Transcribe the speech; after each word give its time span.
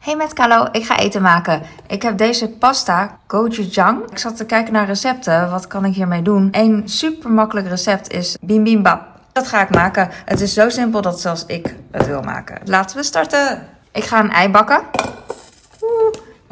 Hey 0.00 0.16
met 0.16 0.32
Carlo, 0.32 0.68
ik 0.72 0.84
ga 0.84 0.98
eten 0.98 1.22
maken. 1.22 1.62
Ik 1.86 2.02
heb 2.02 2.18
deze 2.18 2.48
pasta, 2.48 3.18
gochujang. 3.26 4.10
Ik 4.10 4.18
zat 4.18 4.36
te 4.36 4.46
kijken 4.46 4.72
naar 4.72 4.86
recepten. 4.86 5.50
Wat 5.50 5.66
kan 5.66 5.84
ik 5.84 5.94
hiermee 5.94 6.22
doen? 6.22 6.48
Een 6.50 6.82
super 6.88 7.30
makkelijk 7.30 7.68
recept 7.68 8.12
is 8.12 8.36
bibimbap. 8.40 9.02
Dat 9.32 9.48
ga 9.48 9.62
ik 9.62 9.70
maken. 9.70 10.08
Het 10.24 10.40
is 10.40 10.54
zo 10.54 10.68
simpel 10.68 11.00
dat 11.00 11.20
zelfs 11.20 11.46
ik 11.46 11.74
het 11.90 12.06
wil 12.06 12.22
maken. 12.22 12.60
Laten 12.64 12.96
we 12.96 13.02
starten. 13.02 13.66
Ik 13.92 14.04
ga 14.04 14.20
een 14.20 14.30
ei 14.30 14.48
bakken. 14.48 14.80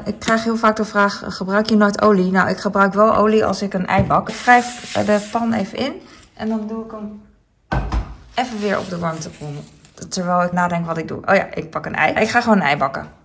Ik 0.05 0.19
krijg 0.19 0.45
heel 0.45 0.57
vaak 0.57 0.77
de 0.77 0.85
vraag, 0.85 1.23
gebruik 1.27 1.69
je 1.69 1.77
nooit 1.77 2.03
olie? 2.03 2.30
Nou, 2.30 2.49
ik 2.49 2.59
gebruik 2.59 2.93
wel 2.93 3.17
olie 3.17 3.45
als 3.45 3.62
ik 3.62 3.75
een 3.75 3.87
ei 3.87 4.05
bak. 4.05 4.29
Ik 4.29 4.35
wrijf 4.35 4.93
de 4.93 5.29
pan 5.33 5.53
even 5.53 5.79
in 5.79 5.93
en 6.35 6.49
dan 6.49 6.67
doe 6.67 6.85
ik 6.85 6.91
hem 6.91 7.23
even 8.35 8.61
weer 8.61 8.79
op 8.79 8.89
de 8.89 8.99
warmtebron. 8.99 9.59
Terwijl 10.09 10.43
ik 10.43 10.53
nadenk 10.53 10.87
wat 10.87 10.99
ik 10.99 11.09
doe. 11.09 11.21
Oh 11.27 11.35
ja, 11.35 11.46
ik 11.55 11.71
pak 11.71 11.87
een 11.87 11.95
ei. 11.95 12.15
Ik 12.15 12.29
ga 12.29 12.41
gewoon 12.41 12.57
een 12.57 12.67
ei 12.67 12.77
bakken. 12.77 13.17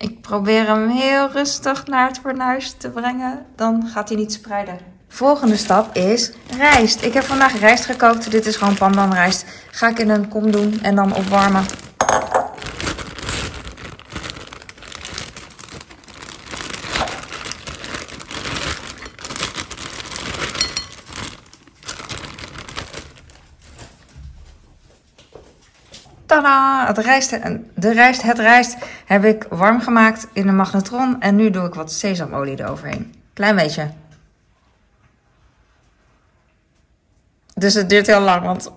Ik 0.00 0.19
probeer 0.30 0.66
hem 0.66 0.88
heel 0.88 1.30
rustig 1.30 1.86
naar 1.86 2.08
het 2.08 2.18
fornuis 2.18 2.74
te 2.78 2.90
brengen. 2.90 3.46
Dan 3.56 3.86
gaat 3.86 4.08
hij 4.08 4.18
niet 4.18 4.32
spreiden. 4.32 4.78
Volgende 5.08 5.56
stap 5.56 5.96
is 5.96 6.32
rijst. 6.56 7.02
Ik 7.02 7.12
heb 7.12 7.22
vandaag 7.22 7.60
rijst 7.60 7.84
gekookt. 7.84 8.30
Dit 8.30 8.46
is 8.46 8.56
gewoon 8.56 8.74
pandan 8.74 9.12
rijst. 9.12 9.44
Ga 9.70 9.88
ik 9.88 9.98
in 9.98 10.10
een 10.10 10.28
kom 10.28 10.50
doen 10.50 10.78
en 10.82 10.94
dan 10.94 11.14
opwarmen. 11.14 11.64
Tada! 26.26 26.86
Het 26.86 26.98
rijst, 26.98 27.30
de 27.74 27.92
rijst, 27.92 28.22
het 28.22 28.38
rijst 28.38 28.76
heb 29.10 29.24
ik 29.24 29.46
warm 29.48 29.80
gemaakt 29.80 30.26
in 30.32 30.48
een 30.48 30.56
magnetron. 30.56 31.20
En 31.20 31.36
nu 31.36 31.50
doe 31.50 31.66
ik 31.66 31.74
wat 31.74 31.92
sesamolie 31.92 32.60
eroverheen. 32.60 33.14
Klein 33.32 33.56
beetje. 33.56 33.90
Dus 37.54 37.74
het 37.74 37.88
duurt 37.88 38.06
heel 38.06 38.20
lang, 38.20 38.42
want 38.42 38.72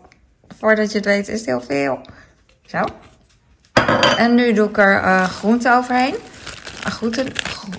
voordat 0.57 0.91
je 0.91 0.97
het 0.97 1.05
weet 1.05 1.27
is 1.27 1.37
het 1.39 1.45
heel 1.45 1.61
veel. 1.61 2.01
Zo. 2.65 2.83
En 4.17 4.35
nu 4.35 4.53
doe 4.53 4.69
ik 4.69 4.77
er 4.77 5.03
uh, 5.03 5.23
groenten 5.23 5.77
overheen. 5.77 6.15
Uh, 6.85 6.91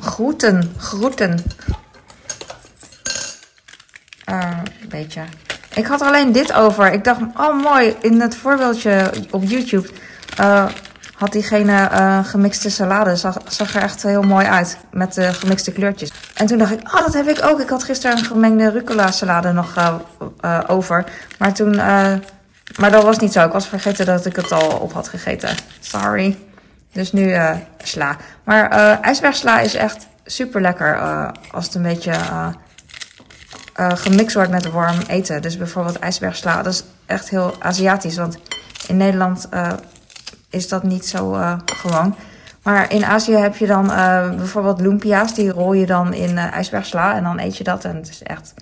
groenten, 0.00 0.72
groenten. 0.78 1.44
Uh, 4.30 4.58
een 4.82 4.88
beetje. 4.88 5.22
Ik 5.74 5.86
had 5.86 6.00
alleen 6.00 6.32
dit 6.32 6.52
over. 6.52 6.92
Ik 6.92 7.04
dacht, 7.04 7.20
oh 7.36 7.62
mooi, 7.62 7.96
in 8.00 8.20
het 8.20 8.36
voorbeeldje 8.36 9.12
op 9.30 9.42
YouTube 9.42 9.88
uh, 10.40 10.68
had 11.24 11.32
diegene 11.32 11.88
uh, 11.92 12.24
gemixte 12.24 12.70
salade. 12.70 13.16
Zag, 13.16 13.36
zag 13.48 13.74
er 13.74 13.82
echt 13.82 14.02
heel 14.02 14.22
mooi 14.22 14.46
uit 14.46 14.78
met 14.90 15.14
de 15.14 15.32
gemixte 15.32 15.72
kleurtjes. 15.72 16.12
En 16.34 16.46
toen 16.46 16.58
dacht 16.58 16.72
ik, 16.72 16.80
oh 16.94 17.00
dat 17.00 17.14
heb 17.14 17.28
ik 17.28 17.44
ook. 17.44 17.60
Ik 17.60 17.68
had 17.68 17.84
gisteren 17.84 18.18
een 18.18 18.24
gemengde 18.24 18.70
rucola 18.70 19.10
salade 19.10 19.52
nog 19.52 19.76
uh, 19.76 20.60
over. 20.66 21.04
Maar 21.38 21.52
toen, 21.52 21.76
maar 22.76 22.90
dat 22.90 23.02
was 23.02 23.18
niet 23.18 23.32
zo. 23.32 23.44
Ik 23.44 23.52
was 23.52 23.66
vergeten 23.68 24.06
dat 24.06 24.26
ik 24.26 24.36
het 24.36 24.52
al 24.52 24.76
op 24.76 24.92
had 24.92 25.08
gegeten. 25.08 25.56
Sorry. 25.80 26.38
Dus 26.92 27.12
nu 27.12 27.36
sla. 27.82 28.16
Maar 28.44 28.68
ijsbergsla 29.00 29.60
is 29.60 29.74
echt 29.74 30.06
super 30.24 30.60
lekker 30.60 30.98
als 31.50 31.64
het 31.64 31.74
een 31.74 31.82
beetje 31.82 32.14
gemixt 33.76 34.34
wordt 34.34 34.50
met 34.50 34.70
warm 34.70 34.98
eten. 35.06 35.42
Dus 35.42 35.56
bijvoorbeeld 35.56 35.98
ijsbergsla, 35.98 36.62
dat 36.62 36.72
is 36.72 36.84
echt 37.06 37.28
heel 37.28 37.54
Aziatisch. 37.58 38.16
Want 38.16 38.38
in 38.86 38.96
Nederland 38.96 39.48
is 40.54 40.68
dat 40.68 40.82
niet 40.82 41.06
zo 41.06 41.34
uh, 41.34 41.58
gewoon. 41.64 42.14
Maar 42.62 42.92
in 42.92 43.04
Azië 43.04 43.34
heb 43.34 43.56
je 43.56 43.66
dan 43.66 43.86
bijvoorbeeld 44.36 44.80
lumpia's. 44.80 45.34
Die 45.34 45.50
rol 45.50 45.72
je 45.72 45.86
dan 45.86 46.12
in 46.12 46.38
ijsbergsla 46.38 47.16
en 47.16 47.22
dan 47.22 47.38
eet 47.38 47.56
je 47.56 47.64
dat. 47.64 47.84
En 47.84 47.96
het 47.96 48.08
is 48.08 48.22
echt 48.22 48.54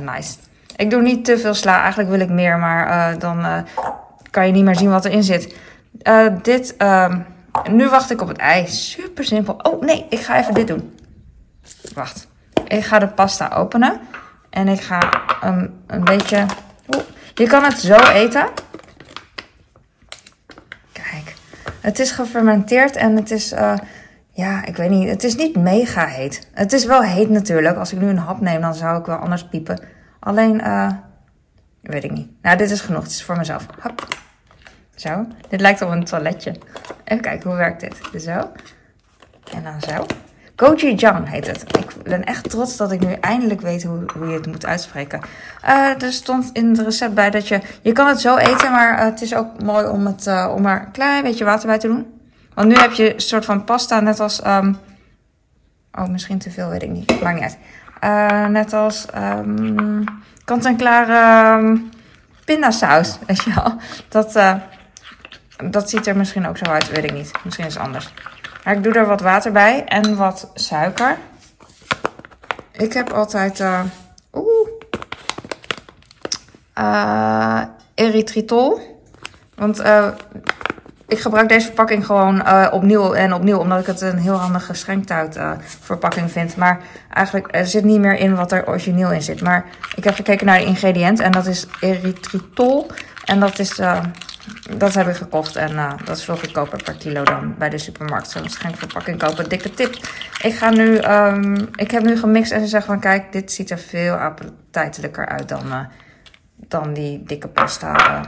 nice. 0.00 0.36
Ik 0.76 0.90
doe 0.90 1.02
niet 1.02 1.24
te 1.24 1.38
veel 1.38 1.54
sla. 1.54 1.80
Eigenlijk 1.80 2.10
wil 2.10 2.20
ik 2.20 2.28
meer, 2.28 2.58
maar 2.58 3.18
dan 3.18 3.64
kan 4.30 4.46
je 4.46 4.52
niet 4.52 4.64
meer 4.64 4.76
zien 4.76 4.90
wat 4.90 5.04
erin 5.04 5.22
zit. 5.22 5.54
dit, 6.42 6.76
ehm, 6.76 7.20
nu 7.70 7.88
wacht 7.88 8.10
ik 8.10 8.20
op 8.20 8.28
het 8.28 8.38
ei. 8.38 8.66
Super 8.66 9.24
simpel. 9.24 9.54
Oh 9.62 9.82
nee, 9.82 10.06
ik 10.08 10.20
ga 10.20 10.38
even 10.38 10.54
dit 10.54 10.66
doen. 10.66 10.98
Wacht. 11.94 12.28
Ik 12.66 12.84
ga 12.84 12.98
de 12.98 13.08
pasta 13.08 13.48
openen. 13.48 14.00
En 14.50 14.68
ik 14.68 14.80
ga 14.80 15.22
hem 15.40 15.82
een 15.86 16.04
beetje... 16.04 16.46
je 17.34 17.46
kan 17.46 17.64
het 17.64 17.78
zo 17.78 17.96
eten. 17.96 18.46
Kijk. 20.92 21.34
Het 21.88 21.98
is 21.98 22.10
gefermenteerd 22.10 22.96
en 22.96 23.16
het 23.16 23.30
is... 23.30 23.52
Uh, 23.52 23.74
ja, 24.30 24.64
ik 24.64 24.76
weet 24.76 24.90
niet. 24.90 25.08
Het 25.08 25.24
is 25.24 25.36
niet 25.36 25.56
mega 25.56 26.06
heet. 26.06 26.48
Het 26.52 26.72
is 26.72 26.84
wel 26.84 27.02
heet 27.02 27.30
natuurlijk. 27.30 27.76
Als 27.76 27.92
ik 27.92 28.00
nu 28.00 28.08
een 28.08 28.18
hap 28.18 28.40
neem, 28.40 28.60
dan 28.60 28.74
zou 28.74 28.98
ik 28.98 29.06
wel 29.06 29.16
anders 29.16 29.48
piepen. 29.48 29.80
Alleen, 30.20 30.60
uh, 30.64 30.90
weet 31.80 32.04
ik 32.04 32.10
niet. 32.10 32.28
Nou, 32.42 32.56
dit 32.56 32.70
is 32.70 32.80
genoeg. 32.80 33.02
Het 33.02 33.10
is 33.10 33.24
voor 33.24 33.36
mezelf. 33.36 33.66
Hop. 33.80 34.06
Zo. 34.94 35.26
Dit 35.48 35.60
lijkt 35.60 35.82
op 35.82 35.90
een 35.90 36.04
toiletje. 36.04 36.54
Even 37.04 37.22
kijken, 37.22 37.48
hoe 37.48 37.58
werkt 37.58 37.80
dit? 37.80 38.22
Zo. 38.22 38.50
En 39.54 39.62
dan 39.62 39.80
zo. 39.80 40.06
Gochujang 40.60 41.28
heet 41.28 41.46
het. 41.46 41.76
Ik 41.78 42.02
ben 42.02 42.24
echt 42.24 42.50
trots 42.50 42.76
dat 42.76 42.92
ik 42.92 43.00
nu 43.00 43.12
eindelijk 43.12 43.60
weet 43.60 43.82
hoe, 43.82 44.04
hoe 44.14 44.26
je 44.26 44.34
het 44.34 44.46
moet 44.46 44.66
uitspreken. 44.66 45.20
Uh, 45.64 46.02
er 46.02 46.12
stond 46.12 46.50
in 46.52 46.68
het 46.68 46.78
recept 46.80 47.14
bij 47.14 47.30
dat 47.30 47.48
je... 47.48 47.60
Je 47.82 47.92
kan 47.92 48.06
het 48.06 48.20
zo 48.20 48.36
eten, 48.36 48.70
maar 48.70 48.98
uh, 48.98 49.04
het 49.04 49.22
is 49.22 49.34
ook 49.34 49.62
mooi 49.62 49.86
om, 49.86 50.06
het, 50.06 50.26
uh, 50.26 50.52
om 50.54 50.66
er 50.66 50.80
een 50.80 50.90
klein 50.90 51.22
beetje 51.22 51.44
water 51.44 51.66
bij 51.66 51.78
te 51.78 51.86
doen. 51.86 52.20
Want 52.54 52.68
nu 52.68 52.74
heb 52.74 52.92
je 52.92 53.14
een 53.14 53.20
soort 53.20 53.44
van 53.44 53.64
pasta, 53.64 54.00
net 54.00 54.20
als... 54.20 54.46
Um, 54.46 54.78
oh, 55.92 56.08
misschien 56.08 56.38
te 56.38 56.50
veel, 56.50 56.68
weet 56.68 56.82
ik 56.82 56.90
niet. 56.90 57.20
Maakt 57.20 57.40
niet 57.40 57.56
uit. 58.00 58.50
net 58.50 58.72
als 58.72 59.06
um, 59.16 60.04
kant-en-klare 60.44 61.56
um, 61.58 61.88
pindasaus, 62.44 63.18
weet 63.26 63.42
je 63.42 63.54
wel. 63.54 63.76
Dat, 64.08 64.32
dat 65.70 65.90
ziet 65.90 66.06
er 66.06 66.16
misschien 66.16 66.46
ook 66.46 66.58
zo 66.58 66.64
uit, 66.64 66.90
weet 66.90 67.04
ik 67.04 67.12
niet. 67.12 67.32
Misschien 67.44 67.66
is 67.66 67.74
het 67.74 67.82
anders. 67.82 68.12
Maar 68.68 68.76
ik 68.76 68.82
doe 68.82 68.92
er 68.92 69.06
wat 69.06 69.20
water 69.20 69.52
bij 69.52 69.84
en 69.84 70.16
wat 70.16 70.50
suiker. 70.54 71.16
Ik 72.72 72.92
heb 72.92 73.10
altijd 73.12 73.60
uh, 73.60 73.80
oeh, 74.32 74.68
uh, 76.78 77.62
erythritol. 77.94 78.80
Want 79.54 79.80
uh, 79.80 80.08
ik 81.06 81.18
gebruik 81.18 81.48
deze 81.48 81.66
verpakking 81.66 82.06
gewoon 82.06 82.70
opnieuw 82.72 83.12
en 83.12 83.32
opnieuw. 83.32 83.58
Omdat 83.58 83.80
ik 83.80 83.86
het 83.86 84.00
een 84.00 84.18
heel 84.18 84.36
handige 84.36 84.74
schenktuit 84.74 85.38
verpakking 85.80 86.30
vind. 86.30 86.56
Maar 86.56 86.80
eigenlijk 87.12 87.48
er 87.50 87.66
zit 87.66 87.84
niet 87.84 88.00
meer 88.00 88.16
in 88.16 88.34
wat 88.34 88.52
er 88.52 88.68
origineel 88.68 89.12
in 89.12 89.22
zit. 89.22 89.40
Maar 89.40 89.64
ik 89.94 90.04
heb 90.04 90.14
gekeken 90.14 90.46
naar 90.46 90.58
de 90.58 90.64
ingrediënt 90.64 91.20
en 91.20 91.32
dat 91.32 91.46
is 91.46 91.66
erythritol. 91.80 92.86
En 93.24 93.40
dat 93.40 93.58
is 93.58 93.80
dat 94.76 94.94
heb 94.94 95.08
ik 95.08 95.14
gekocht 95.14 95.56
en 95.56 95.72
uh, 95.72 95.92
dat 96.04 96.16
is 96.16 96.24
veel 96.24 96.36
goedkoper 96.36 96.82
per 96.82 96.94
kilo 96.94 97.22
dan 97.22 97.54
bij 97.58 97.68
de 97.68 97.78
supermarkt. 97.78 98.30
Zo'n 98.30 98.48
schenkverpakking 98.48 99.18
kopen. 99.18 99.48
Dikke 99.48 99.70
tip. 99.70 99.94
Ik 100.42 100.54
ga 100.54 100.70
nu, 100.70 100.98
um, 100.98 101.68
ik 101.74 101.90
heb 101.90 102.02
nu 102.02 102.18
gemixt 102.18 102.52
en 102.52 102.60
ze 102.60 102.66
zeggen 102.66 102.92
van 102.92 103.00
kijk, 103.00 103.32
dit 103.32 103.52
ziet 103.52 103.70
er 103.70 103.78
veel 103.78 104.14
appetijtelijker 104.14 105.26
uit 105.26 105.48
dan, 105.48 105.66
uh, 105.66 105.80
dan 106.56 106.92
die 106.92 107.22
dikke 107.22 107.48
pasta. 107.48 107.92
Uh, 107.94 108.20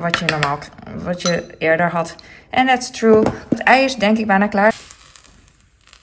wat 0.00 0.18
je 0.18 0.24
normaal, 0.24 0.58
wat 1.02 1.22
je 1.22 1.56
eerder 1.58 1.90
had. 1.90 2.14
En 2.50 2.66
that's 2.66 2.90
true. 2.90 3.22
Het 3.48 3.62
ei 3.62 3.84
is 3.84 3.96
denk 3.96 4.18
ik 4.18 4.26
bijna 4.26 4.46
klaar. 4.46 4.74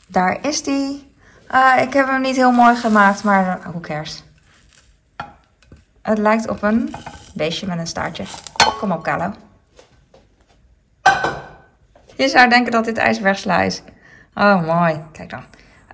Daar 0.08 0.38
is 0.42 0.64
die. 0.64 1.12
ik 1.82 1.94
heb 1.94 2.08
hem 2.08 2.22
niet 2.22 2.36
heel 2.36 2.52
mooi 2.52 2.76
gemaakt, 2.76 3.24
maar 3.24 3.60
who 3.64 3.80
cares. 3.80 4.24
Het 6.02 6.18
lijkt 6.18 6.48
op 6.48 6.64
een 6.64 6.96
beestje 7.34 7.68
met 7.68 7.78
een 7.78 7.88
staartje. 7.88 8.24
Kom 8.80 8.92
op, 8.92 9.04
Kalo. 9.04 9.34
Je 12.18 12.28
zou 12.28 12.50
denken 12.50 12.72
dat 12.72 12.86
dit 12.86 12.98
ijsbergsla 12.98 13.62
is. 13.62 13.82
Oh, 14.34 14.66
mooi. 14.66 15.02
Kijk 15.12 15.30
dan. 15.30 15.44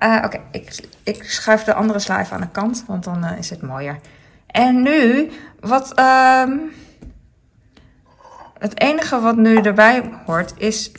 Uh, 0.03 0.21
Oké, 0.25 0.39
ik, 0.51 0.85
ik 1.03 1.23
schuif 1.23 1.63
de 1.63 1.73
andere 1.73 1.99
sla 1.99 2.19
even 2.19 2.35
aan 2.35 2.41
de 2.41 2.49
kant, 2.51 2.83
want 2.87 3.03
dan 3.03 3.23
uh, 3.23 3.37
is 3.37 3.49
het 3.49 3.61
mooier. 3.61 3.99
En 4.47 4.81
nu, 4.81 5.31
wat... 5.59 5.99
Um, 5.99 6.71
het 8.63 8.79
enige 8.81 9.19
wat 9.19 9.35
nu 9.35 9.57
erbij 9.57 10.09
hoort 10.25 10.53
is 10.57 10.91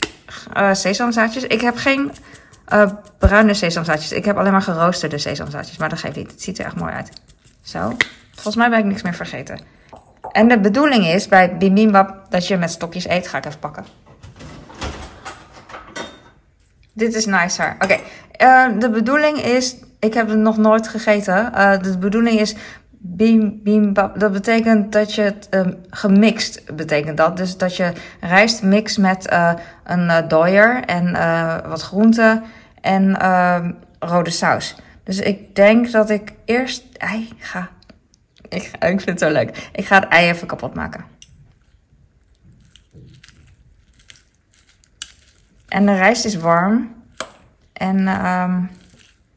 uh, 0.57 0.73
sesamzaadjes. 0.73 1.43
Ik 1.43 1.61
heb 1.61 1.75
geen 1.75 2.11
bruine 3.17 3.53
sesamzaadjes. 3.53 4.11
Ik 4.11 4.25
heb 4.25 4.37
alleen 4.37 4.51
maar 4.51 4.61
geroosterde 4.61 5.17
sesamzaadjes. 5.17 5.77
Maar 5.77 5.89
dat 5.89 5.99
geeft 5.99 6.15
niet. 6.15 6.31
Het 6.31 6.41
ziet 6.41 6.59
er 6.59 6.65
echt 6.65 6.75
mooi 6.75 6.93
uit. 6.93 7.09
Zo. 7.61 7.97
Volgens 8.33 8.55
mij 8.55 8.69
ben 8.69 8.79
ik 8.79 8.85
niks 8.85 9.01
meer 9.01 9.13
vergeten. 9.13 9.59
En 10.31 10.47
de 10.47 10.59
bedoeling 10.59 11.05
is 11.05 11.27
bij 11.27 11.57
bibimbap 11.57 12.25
dat 12.29 12.47
je 12.47 12.57
met 12.57 12.71
stokjes 12.71 13.07
eet. 13.07 13.27
Ga 13.27 13.37
ik 13.37 13.45
even 13.45 13.59
pakken. 13.59 13.85
Dit 16.95 17.15
is 17.15 17.25
nicer. 17.25 17.75
Oké, 17.79 17.97
uh, 18.41 18.79
de 18.79 18.89
bedoeling 18.89 19.37
is... 19.37 19.75
Ik 19.99 20.13
heb 20.13 20.27
het 20.27 20.37
nog 20.37 20.57
nooit 20.57 20.87
gegeten. 20.87 21.51
Uh, 21.55 21.79
de 21.79 21.97
bedoeling 21.97 22.39
is 22.39 22.55
bibimbap. 22.89 24.19
Dat 24.19 24.31
betekent 24.31 24.91
dat 24.91 25.13
je 25.13 25.21
het 25.21 25.47
um, 25.49 25.75
gemixt 25.89 26.75
betekent 26.75 27.17
dat. 27.17 27.37
Dus 27.37 27.57
dat 27.57 27.75
je 27.75 27.91
rijst 28.19 28.63
mixt 28.63 28.97
met 28.97 29.31
uh, 29.31 29.53
een 29.83 30.03
uh, 30.03 30.17
dooier 30.27 30.83
en 30.85 31.11
wat 31.69 31.81
groenten 31.81 32.43
en 32.81 33.17
rode 33.99 34.29
saus. 34.29 34.75
Dus 35.03 35.19
ik 35.19 35.55
denk 35.55 35.91
dat 35.91 36.09
ik 36.09 36.33
eerst 36.45 36.83
ei 36.97 37.29
ga. 37.37 37.69
Ik, 38.49 38.63
ik 38.63 39.01
vind 39.01 39.05
het 39.05 39.19
zo 39.19 39.29
leuk. 39.29 39.69
Ik 39.71 39.85
ga 39.85 39.99
het 39.99 40.09
ei 40.09 40.29
even 40.29 40.47
kapot 40.47 40.73
maken. 40.73 41.05
En 45.75 45.85
de 45.85 45.95
rijst 45.95 46.25
is 46.25 46.35
warm. 46.35 46.95
En 47.73 48.25
um, 48.25 48.69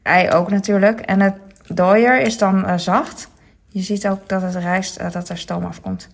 ei 0.03 0.31
ook 0.31 0.51
natuurlijk. 0.51 1.01
En 1.01 1.21
het 1.21 1.37
dooier 1.67 2.21
is 2.21 2.39
dan 2.39 2.65
uh, 2.65 2.77
zacht. 2.77 3.29
Je 3.69 3.83
ziet 3.83 4.09
ook 4.09 4.29
dat 4.29 4.43
het 4.43 4.55
rijst, 4.55 5.01
uh, 5.01 5.11
dat 5.11 5.29
er 5.29 5.39
stoom 5.39 5.65
afkomt. 5.65 6.09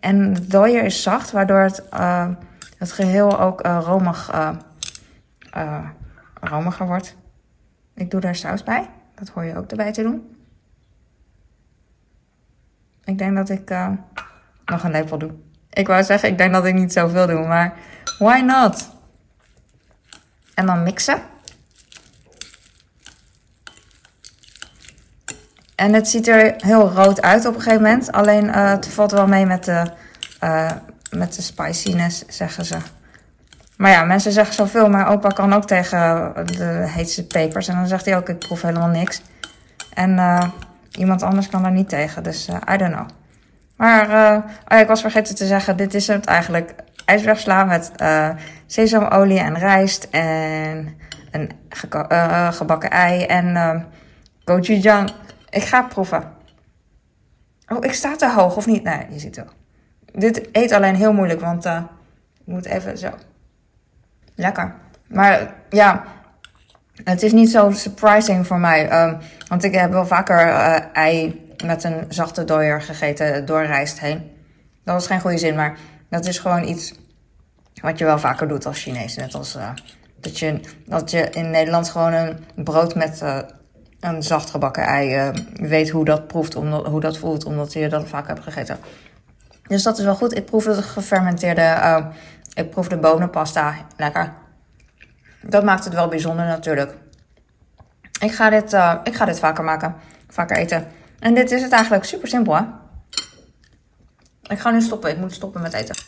En 0.00 0.32
de 0.34 0.46
dooier 0.46 0.84
is 0.84 1.02
zacht, 1.02 1.30
waardoor 1.30 1.60
het, 1.60 1.82
uh, 1.94 2.28
het 2.78 2.92
geheel 2.92 3.40
ook 3.40 3.60
romig, 3.60 4.30
romiger 6.40 6.86
wordt. 6.86 7.16
Ik 7.94 8.10
doe 8.10 8.20
daar 8.20 8.36
saus 8.36 8.62
bij. 8.62 8.88
Dat 9.14 9.28
hoor 9.28 9.44
je 9.44 9.56
ook 9.56 9.70
erbij 9.70 9.92
te 9.92 10.02
doen. 10.02 10.36
Ik 13.04 13.18
denk 13.18 13.36
dat 13.36 13.48
ik 13.48 13.70
nog 14.64 14.84
een 14.84 14.90
lepel 14.90 15.18
doe. 15.18 15.30
Ik 15.70 15.86
wou 15.86 16.02
zeggen, 16.02 16.28
ik 16.28 16.38
denk 16.38 16.52
dat 16.52 16.64
ik 16.64 16.74
niet 16.74 16.92
zoveel 16.92 17.26
doe, 17.26 17.46
maar 17.46 17.74
why 18.18 18.40
not? 18.40 18.92
En 20.54 20.66
dan 20.66 20.82
mixen. 20.82 21.18
En 25.74 25.92
het 25.92 26.08
ziet 26.08 26.28
er 26.28 26.54
heel 26.56 26.88
rood 26.88 27.22
uit 27.22 27.46
op 27.46 27.54
een 27.54 27.60
gegeven 27.60 27.82
moment. 27.82 28.12
Alleen 28.12 28.44
uh, 28.44 28.70
het 28.70 28.88
valt 28.88 29.10
wel 29.10 29.26
mee 29.26 29.46
met 29.46 29.64
de, 29.64 29.90
uh, 30.44 30.70
met 31.10 31.34
de 31.34 31.42
spiciness, 31.42 32.24
zeggen 32.26 32.64
ze. 32.64 32.76
Maar 33.76 33.90
ja, 33.90 34.04
mensen 34.04 34.32
zeggen 34.32 34.54
zoveel. 34.54 34.88
Maar 34.88 35.08
opa 35.08 35.28
kan 35.28 35.52
ook 35.52 35.66
tegen 35.66 36.32
de 36.56 36.84
heetste 36.88 37.26
pepers. 37.26 37.68
En 37.68 37.74
dan 37.74 37.86
zegt 37.86 38.04
hij 38.04 38.16
ook, 38.16 38.28
ik 38.28 38.38
proef 38.38 38.62
helemaal 38.62 38.88
niks. 38.88 39.22
En 39.94 40.10
uh, 40.10 40.42
iemand 40.90 41.22
anders 41.22 41.48
kan 41.48 41.62
daar 41.62 41.72
niet 41.72 41.88
tegen. 41.88 42.22
Dus 42.22 42.48
I 42.48 42.76
don't 42.76 42.92
know. 42.92 43.08
Maar 43.76 44.36
oh 44.68 44.78
ik 44.78 44.86
was 44.86 45.00
vergeten 45.00 45.34
te 45.34 45.46
zeggen, 45.46 45.76
dit 45.76 45.94
is 45.94 46.06
het 46.06 46.24
eigenlijk. 46.24 46.74
IJsbergsla 47.04 47.64
met 47.64 47.92
sesamolie 48.66 49.38
en 49.38 49.58
rijst. 49.58 50.08
En 50.10 50.98
een 51.30 51.50
gebakken 52.52 52.90
ei. 52.90 53.22
En 53.22 53.86
gochujang. 54.44 55.10
Ik 55.50 55.62
ga 55.62 55.82
proeven. 55.82 56.32
Oh, 57.68 57.84
ik 57.84 57.92
sta 57.92 58.16
te 58.16 58.30
hoog 58.30 58.56
of 58.56 58.66
niet? 58.66 58.82
Nee, 58.82 59.06
je 59.10 59.18
ziet 59.18 59.36
wel. 59.36 59.48
Dit 60.12 60.48
eet 60.52 60.72
alleen 60.72 60.94
heel 60.94 61.12
moeilijk, 61.12 61.40
want 61.40 61.66
uh, 61.66 61.80
ik 62.40 62.46
moet 62.46 62.64
even 62.64 62.98
zo. 62.98 63.10
Lekker. 64.34 64.74
Maar 65.06 65.54
ja, 65.70 66.04
het 67.04 67.22
is 67.22 67.32
niet 67.32 67.50
zo 67.50 67.70
surprising 67.70 68.46
voor 68.46 68.58
mij. 68.58 69.02
Um, 69.02 69.18
want 69.48 69.64
ik 69.64 69.74
heb 69.74 69.90
wel 69.90 70.06
vaker 70.06 70.46
uh, 70.46 70.76
ei 70.92 71.46
met 71.64 71.84
een 71.84 72.04
zachte 72.08 72.44
dooier 72.44 72.82
gegeten 72.82 73.46
door 73.46 73.64
rijst 73.64 74.00
heen. 74.00 74.30
Dat 74.84 74.94
was 74.94 75.06
geen 75.06 75.20
goede 75.20 75.38
zin, 75.38 75.54
maar 75.54 75.76
dat 76.14 76.26
is 76.26 76.38
gewoon 76.38 76.64
iets 76.64 76.94
wat 77.82 77.98
je 77.98 78.04
wel 78.04 78.18
vaker 78.18 78.48
doet 78.48 78.66
als 78.66 78.82
Chinees. 78.82 79.16
Net 79.16 79.34
als 79.34 79.56
uh, 79.56 79.70
dat, 80.20 80.38
je, 80.38 80.60
dat 80.86 81.10
je 81.10 81.30
in 81.30 81.50
Nederland 81.50 81.88
gewoon 81.88 82.12
een 82.12 82.38
brood 82.54 82.94
met 82.94 83.22
een 84.00 84.22
zacht 84.22 84.50
gebakken 84.50 84.82
ei 84.82 85.28
uh, 85.28 85.34
weet 85.52 85.90
hoe 85.90 86.04
dat 86.04 86.26
proeft, 86.26 86.56
omdat, 86.56 86.86
hoe 86.86 87.00
dat 87.00 87.18
voelt, 87.18 87.44
omdat 87.44 87.72
je 87.72 87.88
dat 87.88 88.08
vaak 88.08 88.26
hebt 88.26 88.42
gegeten. 88.42 88.78
Dus 89.62 89.82
dat 89.82 89.98
is 89.98 90.04
wel 90.04 90.14
goed. 90.14 90.36
Ik 90.36 90.44
proef 90.44 90.64
de 90.64 90.82
gefermenteerde, 90.82 92.04
ik 92.54 92.70
proef 92.70 92.88
de 92.88 92.98
bonenpasta. 92.98 93.74
Lekker. 93.96 94.32
Dat 95.42 95.64
maakt 95.64 95.84
het 95.84 95.94
wel 95.94 96.08
bijzonder 96.08 96.46
natuurlijk. 96.46 96.94
Ik 98.20 98.32
ga 98.32 98.50
dit, 98.50 98.72
ik 99.04 99.14
ga 99.14 99.24
dit 99.24 99.38
vaker 99.38 99.64
maken. 99.64 99.94
Vaker 100.28 100.56
eten. 100.56 100.86
En 101.18 101.34
dit 101.34 101.50
is 101.50 101.62
het 101.62 101.72
eigenlijk 101.72 102.04
super 102.04 102.28
simpel 102.28 102.54
hè. 102.56 102.62
Ik 104.46 104.58
ga 104.58 104.70
nu 104.70 104.80
stoppen. 104.80 105.10
Ik 105.10 105.18
moet 105.18 105.32
stoppen 105.32 105.62
met 105.62 105.72
eten. 105.72 106.03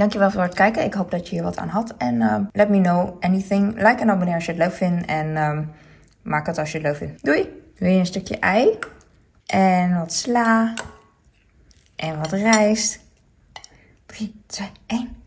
Dankjewel 0.00 0.30
voor 0.30 0.42
het 0.42 0.54
kijken. 0.54 0.84
Ik 0.84 0.94
hoop 0.94 1.10
dat 1.10 1.28
je 1.28 1.34
hier 1.34 1.44
wat 1.44 1.56
aan 1.56 1.68
had. 1.68 1.94
En 1.98 2.48
let 2.52 2.68
me 2.68 2.80
know 2.80 3.16
anything. 3.20 3.74
Like 3.74 4.02
en 4.02 4.10
abonneer 4.10 4.34
als 4.34 4.44
je 4.44 4.52
het 4.52 4.60
leuk 4.60 4.72
vindt. 4.72 5.06
En... 5.06 5.36
Um, 5.36 5.70
Maak 6.22 6.46
het 6.46 6.58
als 6.58 6.72
je 6.72 6.78
het 6.78 6.86
leuk 6.86 6.96
vindt. 6.96 7.24
Doei! 7.24 7.48
Je 7.74 7.86
een 7.86 8.06
stukje 8.06 8.38
ei? 8.38 8.78
En 9.46 9.98
wat 9.98 10.12
sla. 10.12 10.74
En 11.96 12.18
wat 12.18 12.32
rijst. 12.32 13.00
3, 14.06 14.42
2, 14.46 14.68
1. 14.86 15.19